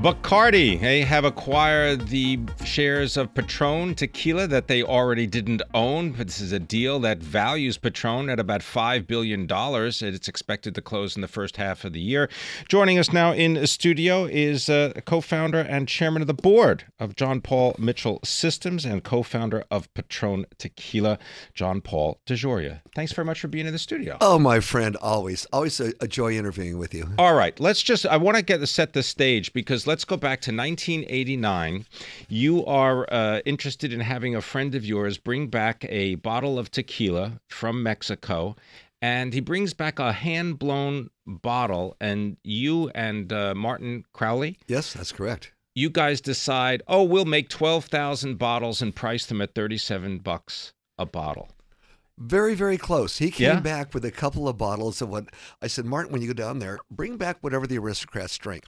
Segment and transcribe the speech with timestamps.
[0.00, 6.14] Bacardi, they have acquired the shares of Patron tequila that they already didn't own.
[6.14, 9.46] This is a deal that values Patron at about $5 billion.
[9.50, 12.30] It's expected to close in the first half of the year.
[12.66, 16.84] Joining us now in the studio is uh, co founder and chairman of the board
[16.98, 21.18] of John Paul Mitchell Systems and co founder of Patron Tequila,
[21.52, 22.80] John Paul DeJoria.
[22.94, 24.16] Thanks very much for being in the studio.
[24.22, 25.44] Oh, my friend, always.
[25.52, 27.06] Always a, a joy interviewing with you.
[27.18, 30.16] All right, let's just, I want to get to set the stage because let's go
[30.16, 31.84] back to 1989.
[32.28, 36.70] You are uh, interested in having a friend of yours bring back a bottle of
[36.70, 38.54] tequila from Mexico,
[39.02, 44.58] and he brings back a hand blown bottle, and you and uh, Martin Crowley.
[44.68, 45.50] Yes, that's correct.
[45.74, 51.06] You guys decide, oh, we'll make 12,000 bottles and price them at 37 bucks a
[51.06, 51.48] bottle.
[52.16, 53.18] Very, very close.
[53.18, 53.60] He came Yeah?
[53.60, 55.24] back with a couple of bottles of what
[55.60, 58.62] I said, Martin, when you go down there, bring back whatever the aristocrats drink.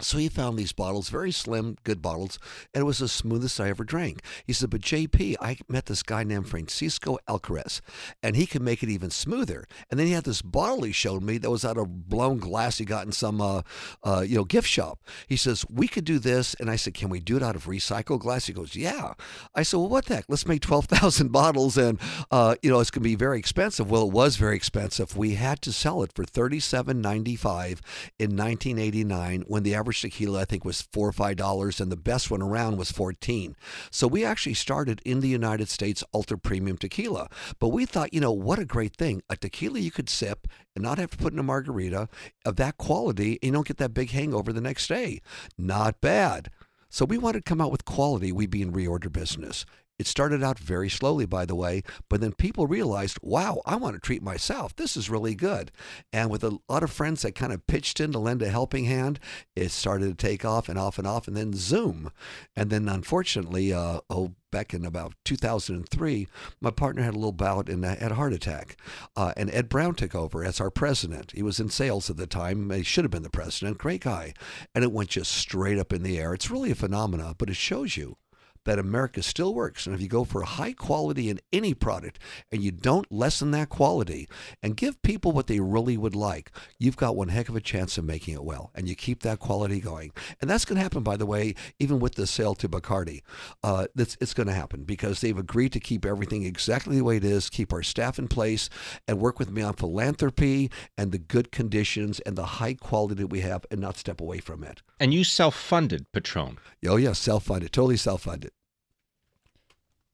[0.00, 2.38] So he found these bottles, very slim, good bottles,
[2.74, 4.20] and it was the smoothest I ever drank.
[4.46, 7.80] He said, But JP, I met this guy named Francisco Alcaraz,
[8.22, 9.66] and he can make it even smoother.
[9.90, 12.78] And then he had this bottle he showed me that was out of blown glass
[12.78, 13.62] he got in some uh,
[14.02, 15.00] uh, you know, gift shop.
[15.26, 16.54] He says, We could do this.
[16.60, 18.46] And I said, Can we do it out of recycled glass?
[18.46, 19.14] He goes, Yeah.
[19.54, 20.24] I said, Well, what the heck?
[20.28, 21.98] Let's make 12,000 bottles, and,
[22.30, 23.90] uh, you know, it's going to be very expensive.
[23.90, 25.16] Well, it was very expensive.
[25.16, 27.80] We had to sell it for $37.95
[28.18, 31.96] in 1989 when the average tequila I think was four or five dollars, and the
[31.96, 33.56] best one around was 14.
[33.90, 37.28] So we actually started in the United States ultra premium tequila.
[37.58, 39.22] But we thought, you know, what a great thing.
[39.28, 42.08] A tequila you could sip and not have to put in a margarita
[42.44, 45.20] of that quality, and you don't get that big hangover the next day.
[45.58, 46.50] Not bad.
[46.88, 49.66] So we wanted to come out with quality, we being reorder business.
[49.98, 53.94] It started out very slowly, by the way, but then people realized, wow, I want
[53.94, 54.76] to treat myself.
[54.76, 55.72] This is really good.
[56.12, 58.84] And with a lot of friends that kind of pitched in to lend a helping
[58.84, 59.18] hand,
[59.54, 62.10] it started to take off and off and off, and then Zoom.
[62.54, 66.28] And then unfortunately, uh, oh, back in about 2003,
[66.60, 68.76] my partner had a little bout and had a heart attack.
[69.16, 71.32] Uh, and Ed Brown took over as our president.
[71.32, 72.70] He was in sales at the time.
[72.70, 73.78] He should have been the president.
[73.78, 74.34] Great guy.
[74.74, 76.34] And it went just straight up in the air.
[76.34, 78.16] It's really a phenomena, but it shows you
[78.66, 79.86] that America still works.
[79.86, 82.18] And if you go for high quality in any product
[82.52, 84.28] and you don't lessen that quality
[84.62, 87.96] and give people what they really would like, you've got one heck of a chance
[87.96, 88.70] of making it well.
[88.74, 90.12] And you keep that quality going.
[90.40, 93.22] And that's going to happen, by the way, even with the sale to Bacardi.
[93.62, 97.16] Uh, it's, it's going to happen because they've agreed to keep everything exactly the way
[97.16, 98.68] it is, keep our staff in place,
[99.08, 103.28] and work with me on philanthropy and the good conditions and the high quality that
[103.28, 104.82] we have and not step away from it.
[105.00, 106.58] And you self-funded Patron.
[106.86, 108.50] Oh, yeah, self funded, totally self funded.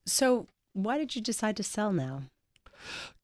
[0.06, 2.22] So, why did you decide to sell now?
[2.66, 2.70] A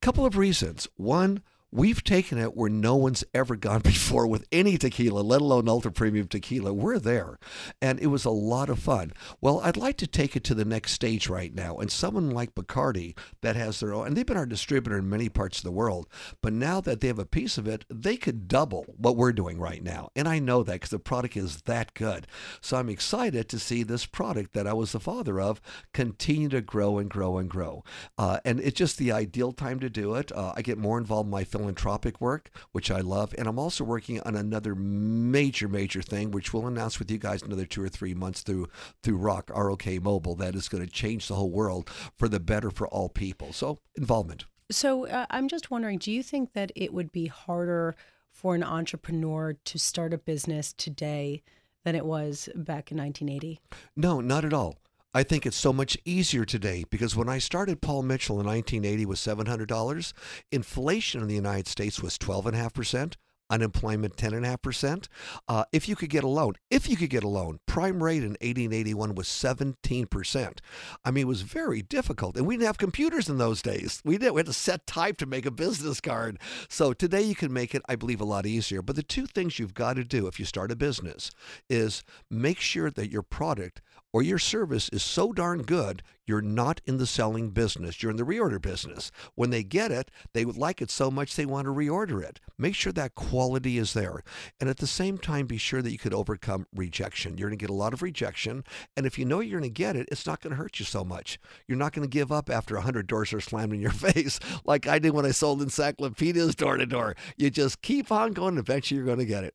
[0.01, 0.87] couple of reasons.
[0.97, 5.69] One, we've taken it where no one's ever gone before with any tequila, let alone
[5.69, 6.73] ultra premium tequila.
[6.73, 7.39] We're there.
[7.81, 9.13] And it was a lot of fun.
[9.41, 11.77] Well, I'd like to take it to the next stage right now.
[11.77, 15.29] And someone like Bacardi that has their own, and they've been our distributor in many
[15.29, 16.09] parts of the world,
[16.43, 19.59] but now that they have a piece of it, they could double what we're doing
[19.59, 20.11] right now.
[20.17, 22.27] And I know that because the product is that good.
[22.61, 25.61] So I'm excited to see this product that I was the father of
[25.93, 27.85] continue to grow and grow and grow.
[28.17, 30.33] Uh, and it's just the ideal time to do it.
[30.33, 33.35] Uh, I get more involved in my philanthropic work, which I love.
[33.37, 37.43] And I'm also working on another major, major thing, which we'll announce with you guys
[37.43, 38.69] another two or three months through
[39.03, 40.37] through Rock ROK Mobile.
[40.37, 43.53] That is going to change the whole world for the better for all people.
[43.53, 44.45] So involvement.
[44.71, 47.97] So, uh, I'm just wondering do you think that it would be harder
[48.31, 51.43] for an entrepreneur to start a business today
[51.85, 53.61] than it was back in 1980?
[53.97, 54.77] No, not at all.
[55.15, 59.07] I think it's so much easier today because when I started Paul Mitchell in 1980
[59.07, 60.13] was $700.
[60.53, 63.15] Inflation in the United States was 12.5%.
[63.51, 65.09] Unemployment 10.5%.
[65.49, 68.23] Uh, if you could get a loan, if you could get a loan, prime rate
[68.23, 70.59] in 1881 was 17%.
[71.03, 72.37] I mean, it was very difficult.
[72.37, 74.03] And we didn't have computers in those days.
[74.05, 74.35] We didn't.
[74.35, 76.39] We had to set type to make a business card.
[76.69, 78.83] So today you can make it, I believe, a lot easier.
[78.83, 81.31] But the two things you've got to do if you start a business
[81.71, 83.81] is make sure that your product
[84.19, 88.03] or your service is so darn good, you're not in the selling business.
[88.03, 89.13] You're in the reorder business.
[89.37, 92.41] When they get it, they would like it so much they want to reorder it.
[92.59, 94.25] Make sure that quality is there.
[94.59, 97.39] And at the same time, be sure that you could overcome rejection.
[97.39, 98.65] You're going to get a lot of rejection.
[98.97, 100.85] And if you know you're going to get it, it's not going to hurt you
[100.85, 101.39] so much.
[101.69, 104.89] You're not going to give up after 100 doors are slammed in your face like
[104.89, 107.15] I did when I sold encyclopedias door to door.
[107.37, 108.59] You just keep on going.
[108.59, 109.55] Eventually, you're going to get it.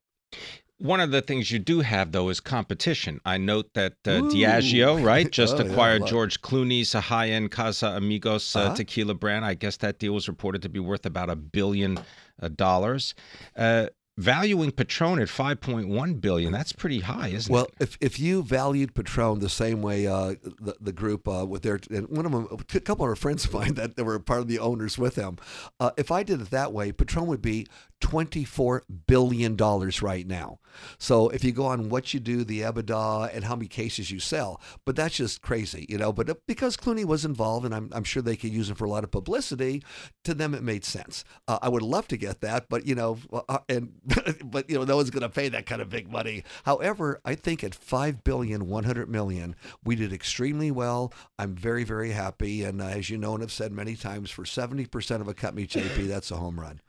[0.84, 3.18] One of the things you do have, though, is competition.
[3.24, 6.10] I note that uh, Diageo, right, just Oh, acquired look.
[6.10, 8.74] George Clooney's high-end Casa Amigos uh, Uh-huh.
[8.74, 9.46] tequila brand.
[9.46, 11.98] I guess that deal was reported to be worth about a billion
[12.42, 13.14] uh, dollars.
[13.56, 13.86] Uh,
[14.18, 16.52] valuing Patron at 5.1 billion.
[16.52, 17.70] That's pretty high, isn't Well, it?
[17.80, 21.62] Well, if if you valued Patron the same way uh, the the group uh, with
[21.62, 24.18] their and one of them, a couple of our friends of mine that, that were
[24.20, 25.36] part of the owners with them,
[25.80, 27.66] uh, if I did it that way, Patron would be
[28.04, 30.58] twenty four billion dollars right now.
[30.98, 34.20] So if you go on what you do, the EBITDA, and how many cases you
[34.20, 36.12] sell, but that's just crazy, you know.
[36.12, 38.84] But uh, because Clooney was involved, and I'm I'm sure they could use him for
[38.84, 39.82] a lot of publicity,
[40.24, 41.24] to them it made sense.
[41.48, 43.94] Uh, I would love to get that, but you know, uh, and
[44.44, 46.44] but you know, no one's going to pay that kind of big money.
[46.64, 51.10] However, I think at five billion, one hundred million, we did extremely well.
[51.38, 54.44] I'm very, very happy, and uh, as you know and have said many times, for
[54.44, 56.82] seventy percent of a company, JP, that's a home run.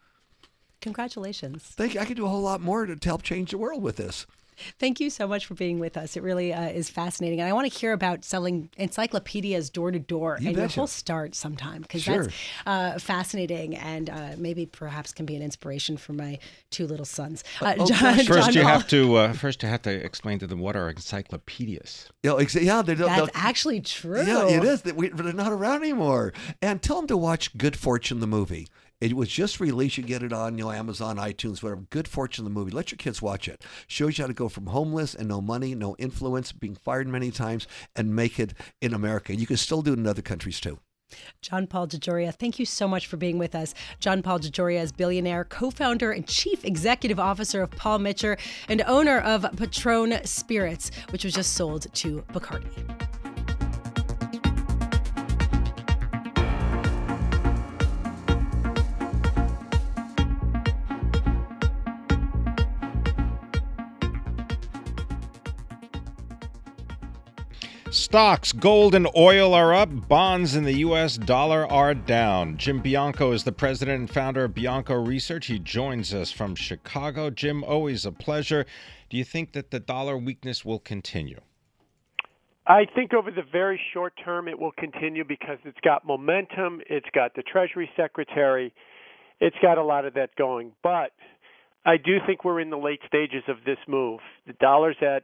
[0.86, 1.64] Congratulations.
[1.64, 3.98] Think I could do a whole lot more to, to help change the world with
[3.98, 4.26] this.
[4.80, 6.16] Thank you so much for being with us.
[6.16, 7.42] It really uh, is fascinating.
[7.42, 10.80] And I want to hear about selling encyclopedias door to door You and your betcha.
[10.80, 12.24] whole start sometime because Sure.
[12.24, 12.36] that's
[12.66, 16.40] uh, fascinating and uh, maybe perhaps can be an inspiration for my
[16.70, 17.44] two little sons.
[17.62, 18.16] Uh, oh, John.
[18.16, 20.78] First, John you Paul- have to uh, first you have to explain to them what
[20.78, 22.08] are encyclopedias.
[22.24, 23.08] You know, exa- yeah, they don't.
[23.08, 24.24] That's they'll- actually true.
[24.26, 24.84] Yeah, it is.
[24.84, 26.32] They- we- They're not around anymore.
[26.62, 28.68] And tell them to watch Good Fortune the movie.
[29.02, 29.98] It was just released.
[29.98, 31.82] You get it on, you know, Amazon, iTunes, whatever.
[31.90, 32.72] Good Fortune the movie.
[32.72, 33.64] Let your kids watch it.
[33.88, 37.32] Shows you how to go from homeless and no money, no influence, being fired many
[37.32, 39.36] times, and make it in America.
[39.36, 40.80] You can still do it in other countries too.
[41.42, 43.74] John Paul DeJoria, thank you so much for being with us.
[44.00, 48.36] John Paul DeJoria is billionaire, co-founder and chief executive officer of Paul Mitchell
[48.70, 53.15] and owner of Patron Spirits, which was just sold to Bacardi.
[67.96, 70.10] Stocks, gold, and oil are up.
[70.10, 71.18] Bonds in the U.S.
[71.18, 72.58] dollar are down.
[72.58, 75.46] Jim Bianco is the president and founder of Bianco Research.
[75.46, 77.30] He joins us from Chicago.
[77.30, 78.66] Jim, always a pleasure.
[79.10, 81.40] Do you think that the dollar weakness will continue?
[82.68, 87.08] I think over the very short term it will continue because it's got momentum, it's
[87.16, 88.74] got the Treasury Secretary,
[89.40, 90.74] it's got a lot of that going.
[90.84, 91.14] But
[91.86, 94.20] I do think we're in the late stages of this move.
[94.48, 95.24] The dollar's at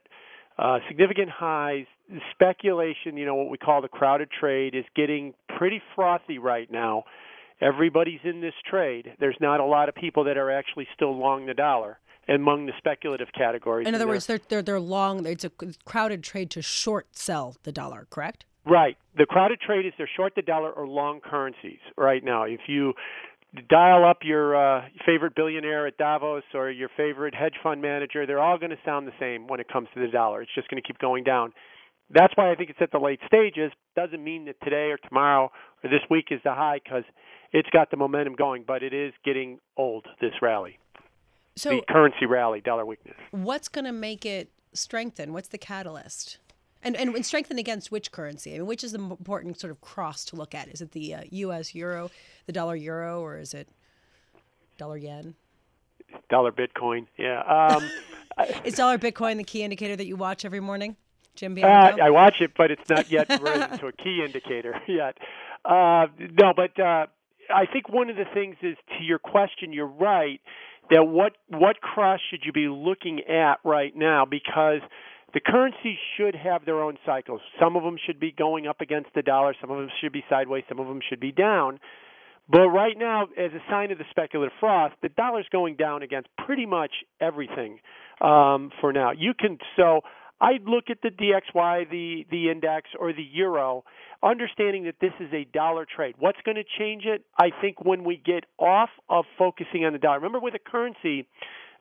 [0.58, 1.86] uh, significant highs.
[2.32, 7.04] Speculation, you know, what we call the crowded trade, is getting pretty frothy right now.
[7.62, 9.14] Everybody's in this trade.
[9.20, 12.74] There's not a lot of people that are actually still long the dollar among the
[12.78, 13.88] speculative categories.
[13.88, 15.26] In other they're- words, they're, they're they're long.
[15.26, 15.52] It's a
[15.86, 18.08] crowded trade to short sell the dollar.
[18.10, 18.46] Correct?
[18.66, 18.98] Right.
[19.18, 22.44] The crowded trade is they're short the dollar or long currencies right now.
[22.44, 22.94] If you
[23.70, 28.40] dial up your uh, favorite billionaire at Davos or your favorite hedge fund manager, they're
[28.40, 30.42] all going to sound the same when it comes to the dollar.
[30.42, 31.54] It's just going to keep going down.
[32.14, 33.72] That's why I think it's at the late stages.
[33.96, 35.52] Doesn't mean that today or tomorrow
[35.84, 37.04] or this week is the high because
[37.52, 40.78] it's got the momentum going, but it is getting old, this rally.
[41.56, 43.16] So, the currency rally, dollar weakness.
[43.32, 45.34] what's going to make it strengthen?
[45.34, 46.38] What's the catalyst?
[46.84, 48.56] And, and and strengthen against which currency?
[48.56, 50.68] I mean, which is the important sort of cross to look at?
[50.70, 51.76] Is it the uh, U.S.
[51.76, 52.10] euro,
[52.48, 53.68] the dollar euro, or is it
[54.78, 55.36] dollar yen?
[56.30, 57.42] Dollar Bitcoin, yeah.
[57.44, 57.90] Um,
[58.64, 60.96] Is dollar Bitcoin the key indicator that you watch every morning,
[61.36, 61.68] Jim Uh,
[62.02, 65.18] I watch it, but it's not yet risen to a key indicator yet.
[65.64, 67.08] Uh, no, but uh,
[67.54, 69.74] I think one of the things is to your question.
[69.74, 70.42] You're right
[70.90, 74.82] that what what cross should you be looking at right now because
[75.34, 77.40] the currencies should have their own cycles.
[77.60, 79.56] Some of them should be going up against the dollar.
[79.62, 80.64] Some of them should be sideways.
[80.68, 81.80] Some of them should be down.
[82.50, 86.28] But right now, as a sign of the speculative froth, the dollar's going down against
[86.46, 87.80] pretty much everything
[88.20, 89.12] um, for now.
[89.12, 90.02] You can so
[90.42, 93.84] I'd look at the DXY, the the index, or the euro,
[94.24, 96.16] understanding that this is a dollar trade.
[96.18, 97.24] What's going to change it?
[97.40, 100.18] I think when we get off of focusing on the dollar.
[100.18, 101.28] Remember, with a currency,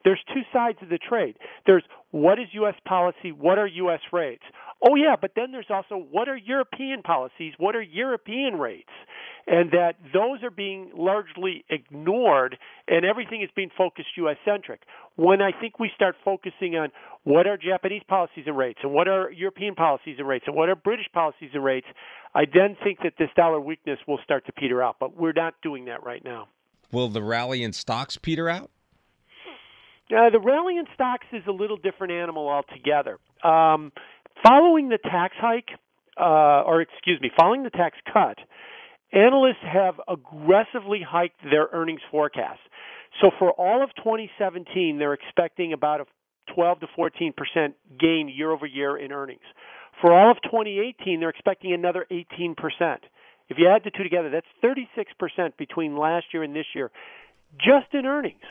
[0.05, 1.37] there's two sides of the trade.
[1.67, 2.75] There's what is U.S.
[2.87, 4.01] policy, what are U.S.
[4.13, 4.43] rates.
[4.83, 8.91] Oh yeah, but then there's also what are European policies, what are European rates.
[9.47, 12.57] and that those are being largely ignored
[12.89, 14.83] and everything is being focused US centric.
[15.17, 16.91] When I think we start focusing on
[17.25, 20.69] what are Japanese policies and rates and what are European policies and rates and what
[20.69, 21.87] are British policies and rates,
[22.35, 25.55] I then think that this dollar weakness will start to peter out, but we're not
[25.63, 26.49] doing that right now.
[26.93, 28.71] Will the rally in stocks peter out?
[30.11, 33.19] Uh, the rally in stocks is a little different animal altogether.
[33.45, 33.93] Um,
[34.45, 35.71] following the tax hike,
[36.19, 38.39] uh, or excuse me, following the tax cut,
[39.13, 42.61] analysts have aggressively hiked their earnings forecasts.
[43.21, 46.05] So for all of 2017, they're expecting about a
[46.55, 49.41] 12 to 14 percent gain year over year in earnings.
[50.01, 53.05] For all of 2018, they're expecting another 18 percent.
[53.49, 56.91] If you add the two together, that's 36 percent between last year and this year,
[57.59, 58.43] just in earnings.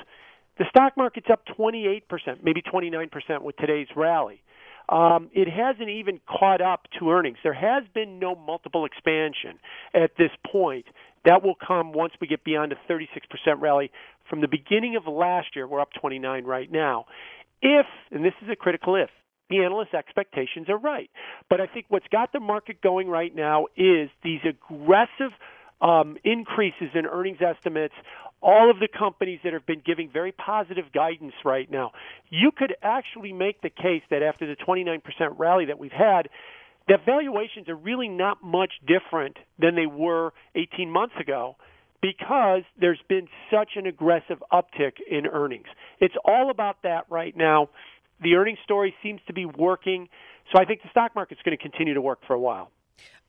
[0.59, 4.41] The stock market's up 28 percent, maybe 29 percent with today's rally.
[4.89, 7.37] Um, it hasn't even caught up to earnings.
[7.43, 9.59] There has been no multiple expansion
[9.93, 10.85] at this point.
[11.25, 13.07] That will come once we get beyond a 36%
[13.59, 13.91] rally.
[14.29, 17.05] From the beginning of last year, we're up 29 right now.
[17.61, 19.09] If, and this is a critical if,
[19.49, 21.09] the analyst expectations are right.
[21.49, 25.33] But I think what's got the market going right now is these aggressive
[25.81, 27.93] um, increases in earnings estimates
[28.41, 31.91] all of the companies that have been giving very positive guidance right now.
[32.29, 35.01] You could actually make the case that after the 29%
[35.37, 36.29] rally that we've had,
[36.87, 41.55] that valuations are really not much different than they were 18 months ago
[42.01, 45.67] because there's been such an aggressive uptick in earnings.
[45.99, 47.69] It's all about that right now.
[48.21, 50.09] The earnings story seems to be working,
[50.51, 52.71] so I think the stock market's going to continue to work for a while.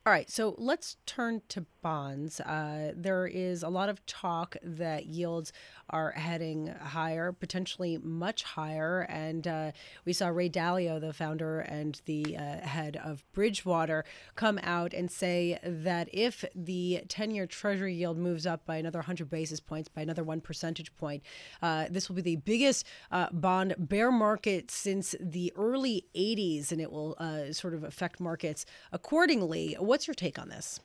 [0.07, 2.41] All right, so let's turn to bonds.
[2.41, 5.53] Uh, there is a lot of talk that yields
[5.91, 9.03] are heading higher, potentially much higher.
[9.11, 9.73] And uh,
[10.07, 14.05] we saw Ray Dalio, the founder and the uh, head of Bridgewater,
[14.37, 19.01] come out and say that if the 10 year Treasury yield moves up by another
[19.01, 21.23] 100 basis points, by another one percentage point,
[21.61, 26.81] uh, this will be the biggest uh, bond bear market since the early 80s, and
[26.81, 29.77] it will uh, sort of affect markets accordingly.
[30.01, 30.81] What's your take on this?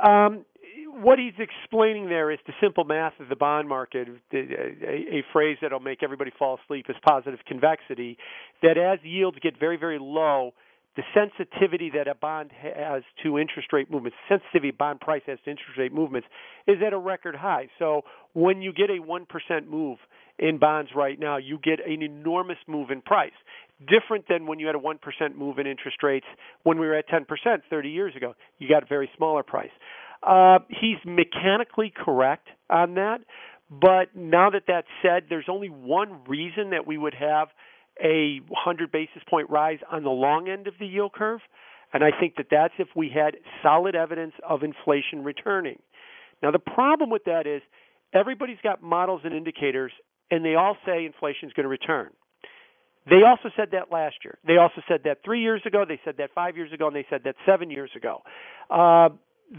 [0.00, 0.44] Um,
[1.00, 5.56] what he's explaining there is the simple math of the bond market, a, a, phrase
[5.62, 8.18] that'll make everybody fall asleep is positive convexity,
[8.60, 10.52] that as yields get very, very low,
[10.96, 15.50] the sensitivity that a bond has to interest rate movements, sensitivity bond price has to
[15.52, 16.26] interest rate movements,
[16.66, 17.68] is at a record high.
[17.78, 19.98] So when you get a 1% move
[20.40, 23.30] in bonds right now, you get an enormous move in price.
[23.80, 24.98] Different than when you had a 1%
[25.36, 26.26] move in interest rates
[26.62, 27.26] when we were at 10%
[27.68, 28.34] 30 years ago.
[28.58, 29.70] You got a very smaller price.
[30.22, 33.18] Uh, he's mechanically correct on that,
[33.70, 37.48] but now that that's said, there's only one reason that we would have
[38.02, 41.40] a 100 basis point rise on the long end of the yield curve,
[41.92, 45.78] and I think that that's if we had solid evidence of inflation returning.
[46.42, 47.62] Now, the problem with that is
[48.12, 49.92] everybody's got models and indicators,
[50.30, 52.10] and they all say inflation is going to return.
[53.08, 54.38] They also said that last year.
[54.46, 55.84] They also said that three years ago.
[55.86, 58.22] They said that five years ago, and they said that seven years ago.
[58.70, 59.10] Uh,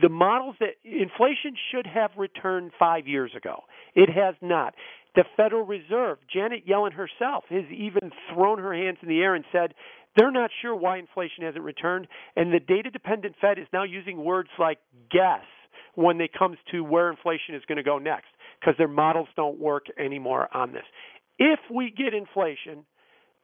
[0.01, 3.61] the models that inflation should have returned five years ago.
[3.93, 4.73] It has not.
[5.15, 9.45] The Federal Reserve, Janet Yellen herself, has even thrown her hands in the air and
[9.51, 9.73] said
[10.17, 12.07] they're not sure why inflation hasn't returned.
[12.35, 14.79] And the data dependent Fed is now using words like
[15.11, 15.45] guess
[15.93, 18.27] when it comes to where inflation is going to go next
[18.59, 20.83] because their models don't work anymore on this.
[21.37, 22.85] If we get inflation,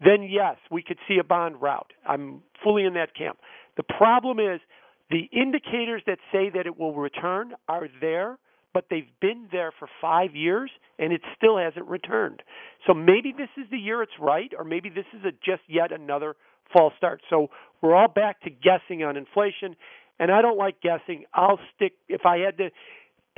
[0.04, 1.92] then yes, we could see a bond rout.
[2.08, 3.38] I'm fully in that camp.
[3.78, 4.60] The problem is
[5.10, 8.38] the indicators that say that it will return are there,
[8.74, 12.42] but they've been there for five years and it still hasn't returned.
[12.88, 15.92] So maybe this is the year it's right, or maybe this is a, just yet
[15.92, 16.36] another
[16.74, 17.22] false start.
[17.30, 17.50] So
[17.82, 19.76] we're all back to guessing on inflation,
[20.20, 21.26] and I don't like guessing.
[21.34, 22.70] I'll stick, if I had to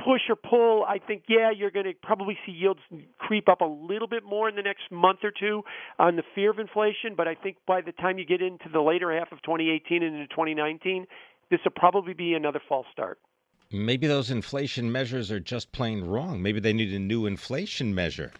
[0.04, 2.80] push or pull, I think, yeah, you're going to probably see yields
[3.18, 5.62] creep up a little bit more in the next month or two
[5.98, 7.14] on the fear of inflation.
[7.16, 10.14] But I think by the time you get into the later half of 2018 and
[10.14, 11.06] into 2019,
[11.50, 13.18] this will probably be another false start.
[13.72, 16.42] Maybe those inflation measures are just plain wrong.
[16.42, 18.32] Maybe they need a new inflation measure.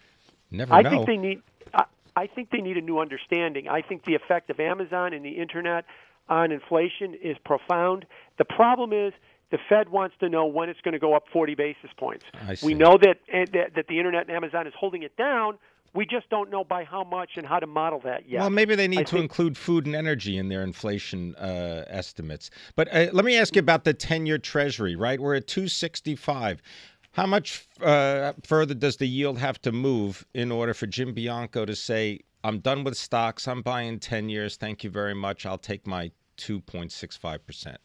[0.51, 0.89] Never I know.
[0.89, 1.41] think they need.
[1.73, 3.67] I, I think they need a new understanding.
[3.67, 5.85] I think the effect of Amazon and the internet
[6.29, 8.05] on inflation is profound.
[8.37, 9.13] The problem is
[9.51, 12.25] the Fed wants to know when it's going to go up 40 basis points.
[12.63, 15.57] We know that, eh, that that the internet and Amazon is holding it down,
[15.93, 18.41] we just don't know by how much and how to model that yet.
[18.41, 21.85] Well, maybe they need I to think- include food and energy in their inflation uh,
[21.87, 22.49] estimates.
[22.75, 25.19] But uh, let me ask you about the 10 year Treasury, right?
[25.19, 26.61] We're at 265.
[27.13, 31.63] How much uh, further does the yield have to move in order for Jim Bianco
[31.63, 35.57] to say, I'm done with stocks, I'm buying 10 years, thank you very much, I'll
[35.57, 37.77] take my 2.65%?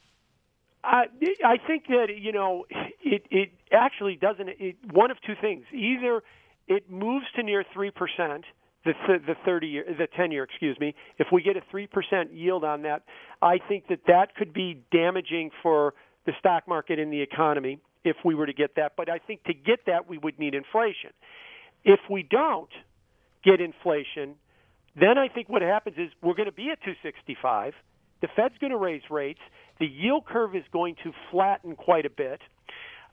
[0.82, 1.06] I
[1.44, 2.66] I think that you know
[3.02, 4.49] it it actually doesn't.
[4.49, 6.22] It, one of two things: either
[6.68, 8.44] it moves to near three percent,
[8.84, 10.94] the the 30 year, the 10 year, excuse me.
[11.18, 13.02] If we get a three percent yield on that,
[13.42, 15.94] I think that that could be damaging for
[16.26, 18.92] the stock market and the economy if we were to get that.
[18.96, 21.10] But I think to get that, we would need inflation.
[21.84, 22.70] If we don't
[23.44, 24.37] get inflation,
[24.99, 27.75] then I think what happens is we're going to be at 265.
[28.20, 29.40] The Fed's going to raise rates.
[29.80, 32.40] The yield curve is going to flatten quite a bit.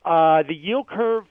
[0.04, 1.24] Uh, the yield curve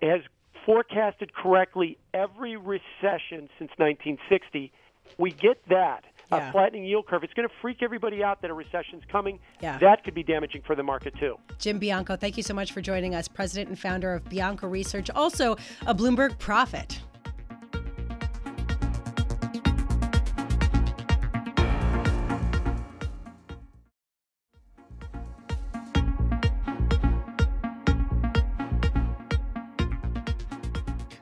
[0.00, 0.20] has
[0.64, 4.70] forecasted correctly every recession since 1960.
[5.16, 6.04] We get that.
[6.30, 6.50] Yeah.
[6.50, 7.24] A flattening yield curve.
[7.24, 9.38] It's going to freak everybody out that a recession's coming.
[9.62, 9.78] Yeah.
[9.78, 11.38] That could be damaging for the market, too.
[11.58, 15.08] Jim Bianco, thank you so much for joining us, president and founder of Bianco Research,
[15.08, 15.56] also
[15.86, 17.00] a Bloomberg prophet.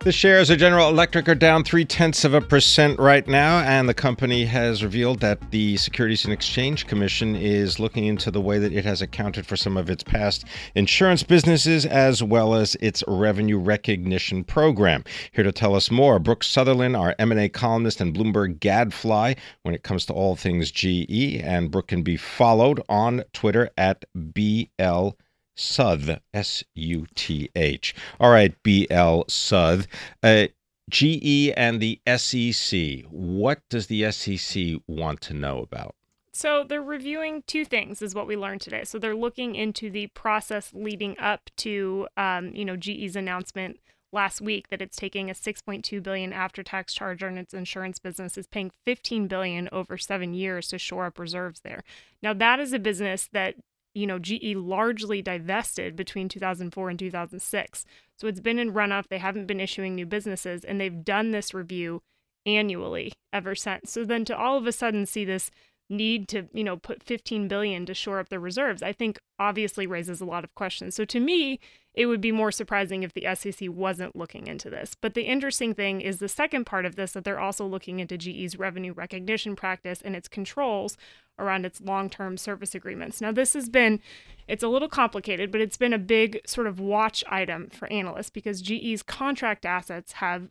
[0.06, 3.88] The shares of General Electric are down three tenths of a percent right now, and
[3.88, 8.60] the company has revealed that the Securities and Exchange Commission is looking into the way
[8.60, 10.44] that it has accounted for some of its past
[10.76, 15.02] insurance businesses as well as its revenue recognition program.
[15.32, 19.82] Here to tell us more, Brooks Sutherland, our M&A columnist and Bloomberg gadfly when it
[19.82, 25.16] comes to all things GE, and Brooke can be followed on Twitter at BL.
[25.56, 27.94] Suth, S U T H.
[28.20, 29.86] All right, BL Suth.
[30.22, 30.46] Uh,
[30.88, 33.04] GE and the SEC.
[33.10, 35.96] What does the SEC want to know about?
[36.32, 38.84] So they're reviewing two things, is what we learned today.
[38.84, 43.80] So they're looking into the process leading up to, um, you know, GE's announcement
[44.12, 48.46] last week that it's taking a 6.2 billion after-tax charge on its insurance business, is
[48.46, 51.82] paying 15 billion over seven years to shore up reserves there.
[52.22, 53.56] Now that is a business that
[53.96, 57.84] you know, GE largely divested between 2004 and 2006.
[58.18, 59.08] So it's been in runoff.
[59.08, 62.02] They haven't been issuing new businesses, and they've done this review
[62.44, 63.90] annually ever since.
[63.90, 65.50] So then to all of a sudden see this
[65.88, 69.86] need to, you know, put 15 billion to shore up the reserves, I think obviously
[69.86, 70.94] raises a lot of questions.
[70.94, 71.58] So to me,
[71.94, 74.94] it would be more surprising if the SEC wasn't looking into this.
[75.00, 78.18] But the interesting thing is the second part of this that they're also looking into
[78.18, 80.98] GE's revenue recognition practice and its controls
[81.38, 83.20] around its long-term service agreements.
[83.20, 84.00] Now this has been
[84.48, 88.30] it's a little complicated, but it's been a big sort of watch item for analysts
[88.30, 90.50] because GE's contract assets have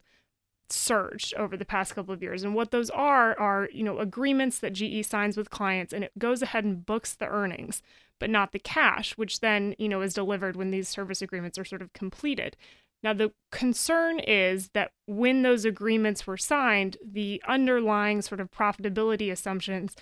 [0.70, 2.44] surged over the past couple of years.
[2.44, 6.12] And what those are are, you know, agreements that GE signs with clients and it
[6.18, 7.82] goes ahead and books the earnings,
[8.20, 11.66] but not the cash, which then, you know, is delivered when these service agreements are
[11.66, 12.58] sort of completed.
[13.04, 19.32] Now, the concern is that when those agreements were signed, the underlying sort of profitability
[19.32, 19.96] assumptions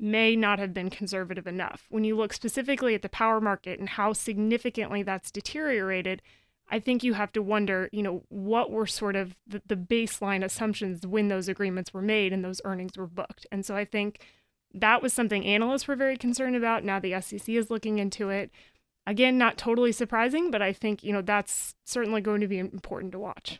[0.00, 1.86] may not have been conservative enough.
[1.90, 6.22] When you look specifically at the power market and how significantly that's deteriorated,
[6.70, 10.44] I think you have to wonder, you know, what were sort of the, the, baseline
[10.44, 13.46] assumptions when those agreements were made and those earnings were booked.
[13.50, 14.20] And so I think
[14.72, 16.84] that was something analysts were very concerned about.
[16.84, 18.50] Now the SEC is looking into it.
[19.06, 23.12] Again, not totally surprising, but I think, you know, that's certainly going to be important
[23.12, 23.58] to watch.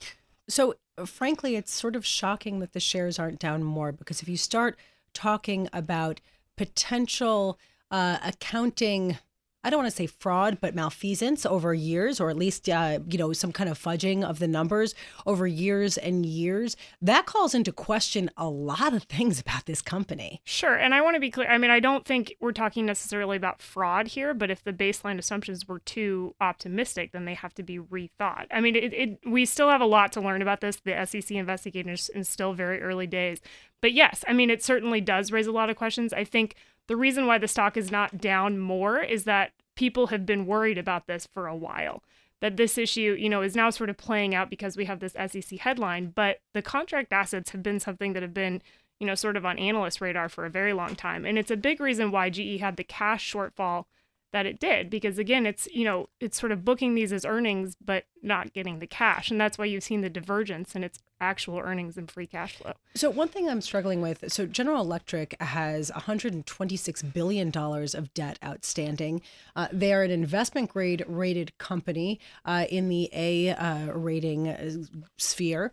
[0.48, 4.28] So, uh, frankly, it's sort of shocking that the shares aren't down more because if
[4.28, 4.78] you start
[5.12, 6.20] talking about
[6.56, 7.58] potential
[7.90, 9.18] uh, accounting
[9.62, 13.18] I don't want to say fraud, but malfeasance over years, or at least, uh, you
[13.18, 14.94] know, some kind of fudging of the numbers
[15.26, 16.76] over years and years.
[17.02, 20.40] That calls into question a lot of things about this company.
[20.44, 20.74] Sure.
[20.74, 21.48] And I want to be clear.
[21.48, 25.18] I mean, I don't think we're talking necessarily about fraud here, but if the baseline
[25.18, 28.46] assumptions were too optimistic, then they have to be rethought.
[28.50, 30.76] I mean, it, it we still have a lot to learn about this.
[30.76, 33.40] The SEC investigation is still very early days.
[33.80, 36.12] But yes, I mean, it certainly does raise a lot of questions.
[36.12, 36.54] I think
[36.88, 40.78] the reason why the stock is not down more is that people have been worried
[40.78, 42.02] about this for a while.
[42.40, 45.12] That this issue, you know, is now sort of playing out because we have this
[45.12, 48.62] SEC headline, but the contract assets have been something that have been,
[48.98, 51.26] you know, sort of on analyst radar for a very long time.
[51.26, 53.84] And it's a big reason why GE had the cash shortfall
[54.32, 57.76] that it did because again it's you know it's sort of booking these as earnings
[57.84, 61.58] but not getting the cash and that's why you've seen the divergence in its actual
[61.58, 62.72] earnings and free cash flow.
[62.94, 68.38] So one thing i'm struggling with so general electric has 126 billion dollars of debt
[68.44, 69.22] outstanding.
[69.54, 74.72] Uh, they are an investment grade rated company uh, in the a uh, rating uh,
[75.16, 75.72] sphere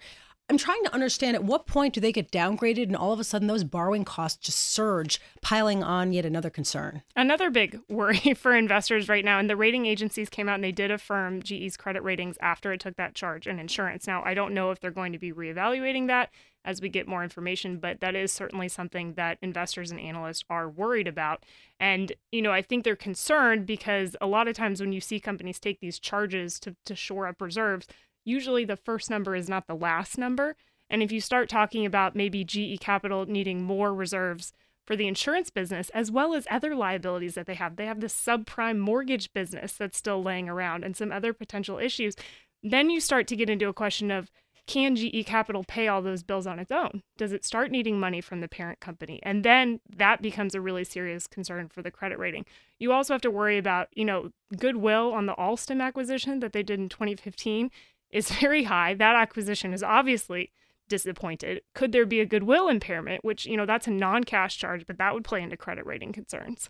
[0.49, 3.23] I'm trying to understand at what point do they get downgraded and all of a
[3.25, 7.03] sudden those borrowing costs just surge, piling on yet another concern?
[7.17, 10.71] Another big worry for investors right now, and the rating agencies came out and they
[10.71, 14.07] did affirm GE's credit ratings after it took that charge in insurance.
[14.07, 16.29] Now, I don't know if they're going to be reevaluating that
[16.67, 17.77] as we get more information.
[17.77, 21.43] But that is certainly something that investors and analysts are worried about.
[21.79, 25.19] And, you know, I think they're concerned because a lot of times when you see
[25.19, 27.87] companies take these charges to, to shore up reserves,
[28.27, 30.55] usually the first number is not the last number.
[30.89, 34.53] And if you start talking about maybe GE Capital needing more reserves
[34.85, 38.13] for the insurance business, as well as other liabilities that they have, they have this
[38.13, 42.15] subprime mortgage business that's still laying around and some other potential issues.
[42.63, 44.29] Then you start to get into a question of
[44.65, 47.01] can GE Capital pay all those bills on its own?
[47.17, 49.21] Does it start needing money from the parent company?
[49.23, 52.45] And then that becomes a really serious concern for the credit rating.
[52.77, 56.63] You also have to worry about, you know, goodwill on the Alstom acquisition that they
[56.63, 57.71] did in 2015
[58.11, 58.93] is very high.
[58.93, 60.51] That acquisition is obviously
[60.87, 61.61] disappointed.
[61.73, 65.13] Could there be a goodwill impairment, which, you know, that's a non-cash charge, but that
[65.13, 66.69] would play into credit rating concerns.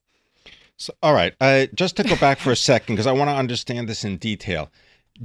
[0.78, 3.36] So, all right, uh, just to go back for a second because I want to
[3.36, 4.72] understand this in detail.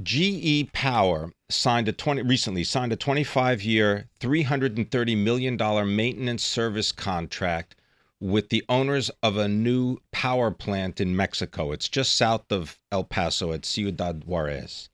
[0.01, 7.75] GE Power signed a 20 recently signed a 25-year, 330 million dollar maintenance service contract
[8.19, 11.71] with the owners of a new power plant in Mexico.
[11.71, 14.89] It's just south of El Paso at Ciudad Juarez.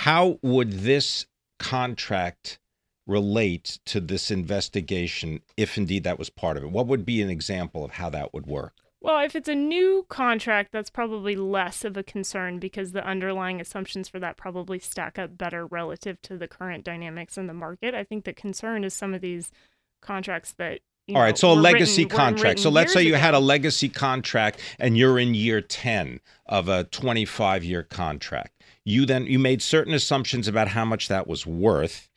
[0.00, 1.26] How would this
[1.58, 2.58] contract
[3.06, 6.70] relate to this investigation if indeed that was part of it?
[6.70, 8.72] What would be an example of how that would work?
[9.02, 13.60] Well, if it's a new contract, that's probably less of a concern because the underlying
[13.60, 17.94] assumptions for that probably stack up better relative to the current dynamics in the market.
[17.94, 19.52] I think the concern is some of these
[20.00, 20.80] contracts that
[21.14, 22.60] all know, right, so a legacy written, contract.
[22.60, 23.20] So let's say you ago.
[23.20, 28.62] had a legacy contract and you're in year 10 of a 25 year contract.
[28.84, 32.10] You then you made certain assumptions about how much that was worth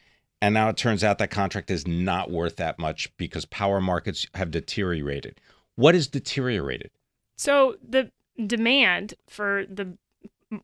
[0.44, 4.28] and now it turns out that contract is not worth that much because power markets
[4.34, 5.40] have deteriorated.
[5.76, 6.92] What is deteriorated?
[7.38, 8.12] So the
[8.46, 9.98] demand for the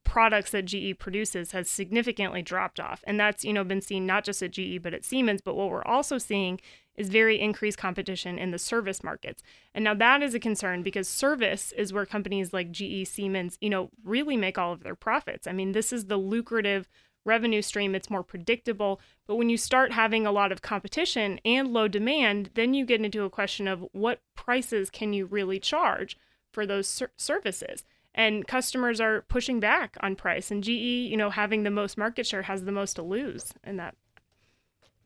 [0.04, 3.06] products that GE produces has significantly dropped off.
[3.08, 5.70] And that's, you know, been seen not just at GE but at Siemens, but what
[5.70, 6.60] we're also seeing
[7.00, 9.42] is very increased competition in the service markets.
[9.74, 13.70] And now that is a concern because service is where companies like GE, Siemens, you
[13.70, 15.48] know, really make all of their profits.
[15.48, 16.90] I mean, this is the lucrative
[17.24, 19.00] revenue stream, it's more predictable.
[19.28, 23.02] But when you start having a lot of competition and low demand, then you get
[23.02, 26.18] into a question of what prices can you really charge
[26.52, 27.86] for those ser- services?
[28.14, 30.52] And customers are pushing back on price.
[30.52, 33.78] And GE, you know, having the most market share has the most to lose in
[33.78, 33.96] that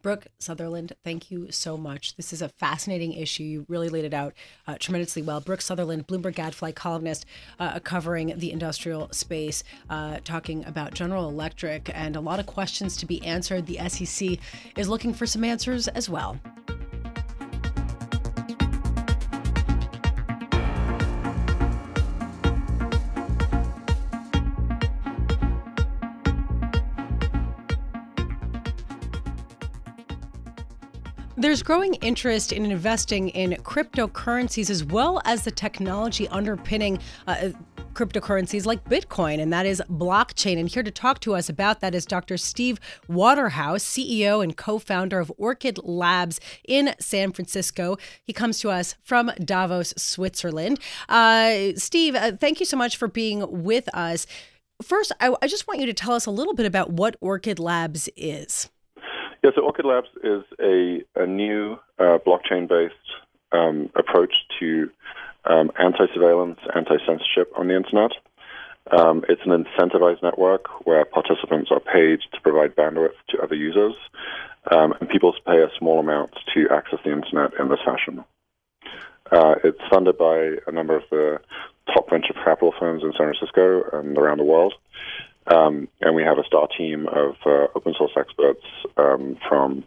[0.03, 2.17] Brooke Sutherland, thank you so much.
[2.17, 3.43] This is a fascinating issue.
[3.43, 4.33] You really laid it out
[4.67, 5.39] uh, tremendously well.
[5.39, 7.25] Brooke Sutherland, Bloomberg Gadfly columnist,
[7.57, 12.97] uh, covering the industrial space, uh, talking about General Electric and a lot of questions
[12.97, 13.65] to be answered.
[13.65, 14.39] The SEC
[14.77, 16.37] is looking for some answers as well.
[31.43, 36.99] There's growing interest in investing in cryptocurrencies as well as the technology underpinning.
[37.27, 37.49] Uh,
[37.93, 40.57] cryptocurrencies like Bitcoin, and that is blockchain.
[40.57, 42.37] And here to talk to us about that is Dr.
[42.37, 42.79] Steve
[43.09, 47.97] Waterhouse, CEO and co founder of Orchid Labs in San Francisco.
[48.23, 50.79] He comes to us from Davos, Switzerland.
[51.09, 54.25] Uh, Steve, uh, thank you so much for being with us.
[54.81, 57.59] First, I, I just want you to tell us a little bit about what Orchid
[57.59, 58.69] Labs is.
[59.43, 62.95] Yeah, so Orchid Labs is a, a new uh, blockchain based
[63.51, 64.89] um, approach to
[65.43, 68.11] um, anti surveillance, anti censorship on the internet.
[68.97, 73.95] Um, it's an incentivized network where participants are paid to provide bandwidth to other users,
[74.71, 78.23] um, and people pay a small amount to access the internet in this fashion.
[79.29, 81.39] Uh, it's funded by a number of the
[81.93, 84.73] top venture capital firms in San Francisco and around the world.
[85.47, 88.63] Um, and we have a star team of uh, open source experts
[88.97, 89.83] um, from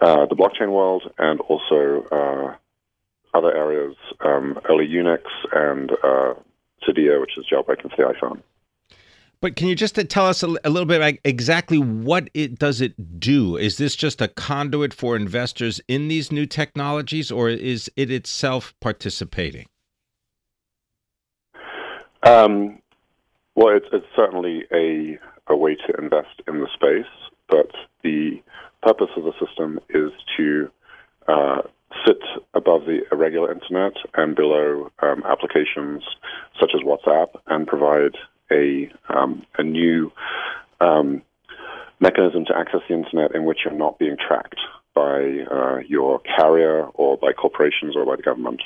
[0.00, 2.56] uh, the blockchain world and also uh,
[3.36, 6.34] other areas, um, early Unix and uh,
[6.86, 8.42] Cydia, which is jailbreaking for the iPhone.
[9.40, 12.80] But can you just tell us a, a little bit like exactly what it does
[12.80, 13.56] it do?
[13.58, 18.72] Is this just a conduit for investors in these new technologies, or is it itself
[18.80, 19.66] participating?
[22.22, 22.80] Um,
[23.54, 25.18] well, it's, it's certainly a,
[25.52, 27.10] a way to invest in the space,
[27.48, 27.70] but
[28.02, 28.42] the
[28.82, 30.70] purpose of the system is to
[31.28, 31.62] uh,
[32.06, 32.20] sit
[32.54, 36.02] above the irregular internet and below um, applications
[36.60, 38.16] such as WhatsApp and provide
[38.50, 40.12] a, um, a new
[40.80, 41.22] um,
[42.00, 44.60] mechanism to access the internet in which you're not being tracked.
[44.94, 48.62] by uh, your carrier or by corporations or by the government.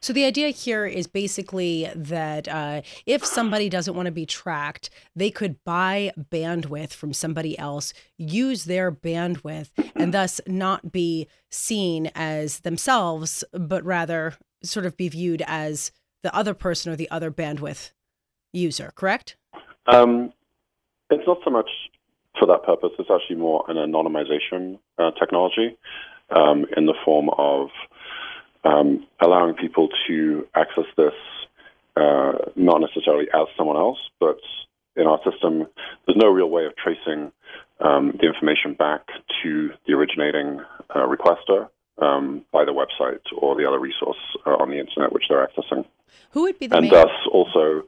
[0.00, 4.90] So the idea here is basically that uh, if somebody doesn't want to be tracked,
[5.14, 12.10] they could buy bandwidth from somebody else, use their bandwidth, and thus not be seen
[12.14, 17.30] as themselves, but rather sort of be viewed as the other person or the other
[17.30, 17.92] bandwidth
[18.52, 18.92] user.
[18.94, 19.36] Correct?
[19.86, 20.32] Um,
[21.10, 21.70] it's not so much
[22.38, 22.90] for that purpose.
[22.98, 25.76] It's actually more an anonymization uh, technology
[26.30, 27.68] um, in the form of
[28.64, 31.12] um, allowing people to access this
[31.96, 34.38] uh, not necessarily as someone else, but
[34.96, 35.66] in our system,
[36.06, 37.32] there's no real way of tracing
[37.80, 39.06] um, the information back
[39.42, 40.60] to the originating
[40.94, 41.68] uh, requester
[42.00, 45.84] um, by the website or the other resource uh, on the internet which they're accessing.
[46.32, 47.02] Who would be the main and main?
[47.02, 47.84] thus also,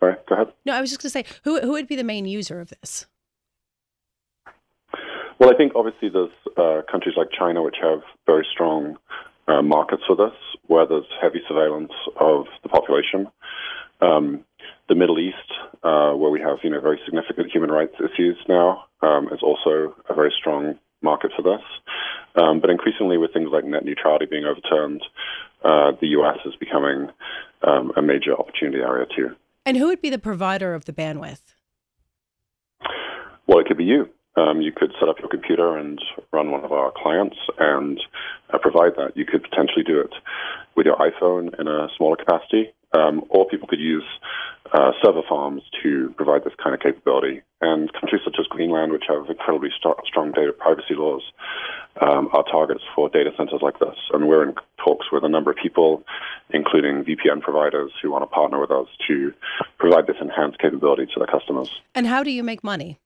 [0.00, 0.52] sorry, go ahead.
[0.64, 2.70] No, I was just going to say who who would be the main user of
[2.70, 3.06] this?
[5.38, 8.96] Well, I think obviously there's uh, countries like China which have very strong
[9.48, 10.34] uh, markets for this,
[10.66, 13.26] where there's heavy surveillance of the population.
[14.00, 14.44] Um,
[14.88, 15.50] the Middle East,
[15.82, 19.94] uh, where we have you know very significant human rights issues now, um, is also
[20.08, 21.62] a very strong market for this.
[22.36, 25.02] Um, but increasingly, with things like net neutrality being overturned,
[25.62, 26.38] uh, the U.S.
[26.44, 27.08] is becoming
[27.62, 29.30] um, a major opportunity area too.
[29.64, 31.40] And who would be the provider of the bandwidth?
[33.46, 34.08] Well, it could be you.
[34.36, 36.00] Um, you could set up your computer and
[36.32, 38.00] run one of our clients and
[38.52, 39.16] uh, provide that.
[39.16, 40.12] You could potentially do it
[40.76, 44.04] with your iPhone in a smaller capacity, um, or people could use
[44.72, 47.42] uh, server farms to provide this kind of capability.
[47.60, 51.22] And countries such as Greenland, which have incredibly st- strong data privacy laws,
[52.00, 53.96] um, are targets for data centers like this.
[54.12, 56.02] And we're in talks with a number of people,
[56.50, 59.32] including VPN providers, who want to partner with us to
[59.78, 61.70] provide this enhanced capability to their customers.
[61.94, 62.98] And how do you make money?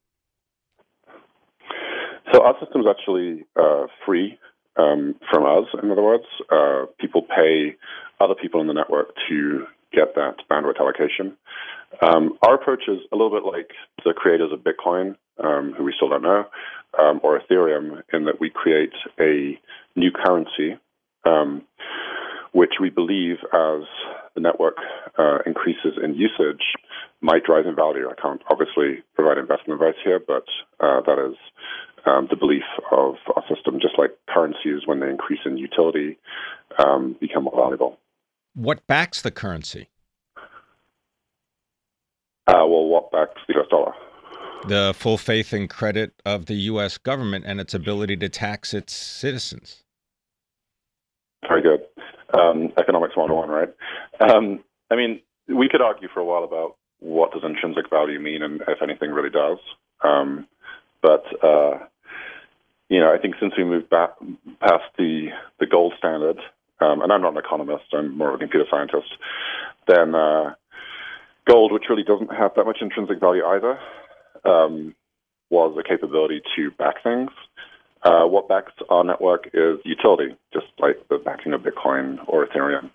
[2.33, 4.38] So our system is actually uh, free
[4.77, 5.67] um, from us.
[5.83, 7.77] In other words, uh, people pay
[8.21, 11.37] other people in the network to get that bandwidth allocation.
[12.03, 13.71] Um, our approach is a little bit like
[14.05, 16.45] the creators of Bitcoin, um, who we still don't know,
[16.99, 19.59] um, or Ethereum, in that we create a
[19.97, 20.79] new currency,
[21.25, 21.62] um,
[22.53, 23.83] which we believe as
[24.35, 24.77] the network
[25.19, 26.62] uh, increases in usage
[27.21, 28.09] might drive in value.
[28.09, 30.45] I can't obviously provide investment advice here, but
[30.81, 31.37] uh, that is
[32.07, 36.19] um, the belief of a system, just like currencies, when they increase in utility,
[36.79, 37.99] um, become more valuable.
[38.55, 39.89] What backs the currency?
[42.47, 43.93] Uh, well, what backs the US dollar?
[44.67, 46.99] The full faith and credit of the U.S.
[46.99, 49.85] government and its ability to tax its citizens.
[51.47, 51.81] Very good.
[52.35, 53.69] Um, economics 101, right?
[54.21, 58.43] Um, I mean, we could argue for a while about what does intrinsic value mean
[58.43, 59.59] and if anything really does.
[60.03, 60.47] Um,
[61.03, 61.79] but uh,
[62.89, 64.11] you know, I think since we moved back
[64.61, 65.29] past the
[65.61, 66.39] the gold standard,
[66.81, 69.09] um, and I'm not an economist, I'm more of a computer scientist,
[69.87, 70.55] then uh,
[71.47, 73.79] gold, which really doesn't have that much intrinsic value either,
[74.45, 74.95] um,
[75.51, 77.31] was a capability to back things.
[78.03, 82.91] Uh, what backs our network is utility, just like the backing of Bitcoin or Ethereum.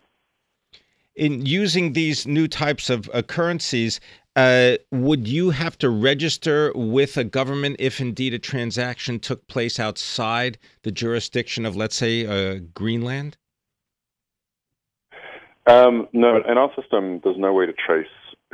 [1.15, 3.99] In using these new types of uh, currencies,
[4.35, 9.79] uh, would you have to register with a government if indeed a transaction took place
[9.79, 13.37] outside the jurisdiction of, let's say, uh, Greenland?
[15.65, 18.07] Um, no, in our system, there's no way to trace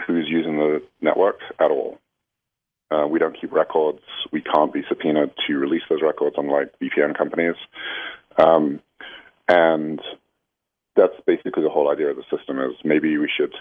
[0.05, 1.97] who's using the network at all.
[2.91, 4.01] Uh, we don't keep records.
[4.31, 7.55] We can't be subpoenaed to release those records, unlike VPN companies.
[8.37, 8.81] Um,
[9.47, 10.01] and
[10.99, 13.53] that's basically the whole idea of the system is maybe we should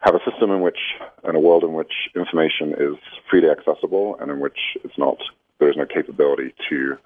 [0.00, 0.78] have a system in which
[1.26, 2.96] in a world in which information is
[3.30, 5.16] freely accessible and in which it's not
[5.58, 6.96] there's no capability to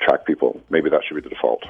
[0.00, 1.62] track people maybe that should be the default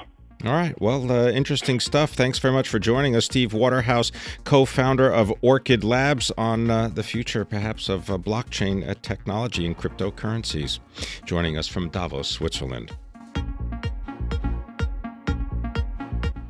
[0.44, 0.78] all right.
[0.80, 2.12] Well, uh, interesting stuff.
[2.12, 4.12] Thanks very much for joining us, Steve Waterhouse,
[4.44, 9.64] co founder of Orchid Labs, on uh, the future, perhaps, of uh, blockchain uh, technology
[9.64, 10.78] and cryptocurrencies.
[11.24, 12.94] Joining us from Davos, Switzerland.